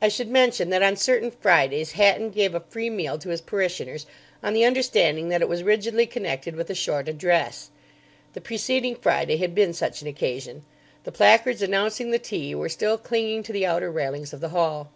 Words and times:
I 0.00 0.06
should 0.06 0.28
mention 0.28 0.70
that 0.70 0.84
on 0.84 0.94
certain 0.94 1.32
Fridays 1.32 1.94
Hatton 1.98 2.30
gave 2.30 2.54
a 2.54 2.60
free 2.60 2.88
meal 2.88 3.18
to 3.18 3.30
his 3.30 3.40
parishioners 3.40 4.06
on 4.40 4.52
the 4.54 4.64
understanding 4.64 5.30
that 5.30 5.42
it 5.42 5.48
was 5.48 5.64
rigidly 5.64 6.06
connected 6.06 6.54
with 6.54 6.70
a 6.70 6.76
Short 6.76 7.08
Address. 7.08 7.70
The 8.34 8.40
preceding 8.40 8.94
Friday 8.94 9.38
had 9.38 9.52
been 9.52 9.72
such 9.72 10.00
an 10.00 10.06
occasion. 10.06 10.64
The 11.02 11.10
placards 11.10 11.60
announcing 11.60 12.12
the 12.12 12.20
tea 12.20 12.54
were 12.54 12.68
still 12.68 12.96
clinging 12.96 13.42
to 13.42 13.52
the 13.52 13.66
outer 13.66 13.90
railings 13.90 14.32
of 14.32 14.38
the 14.40 14.50
hall. 14.50 14.92